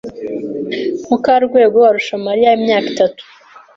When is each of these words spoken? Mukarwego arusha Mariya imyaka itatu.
Mukarwego 1.07 1.77
arusha 1.89 2.15
Mariya 2.25 2.55
imyaka 2.57 2.87
itatu. 2.93 3.21